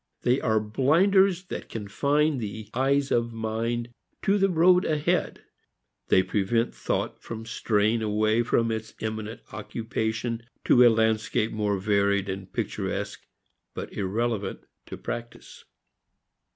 [0.23, 3.91] They are blinders that confine the eyes of mind
[4.23, 5.43] to the road ahead.
[6.07, 12.29] They prevent thought from straying away from its imminent occupation to a landscape more varied
[12.29, 13.27] and picturesque
[13.75, 15.65] but irrelevant to practice.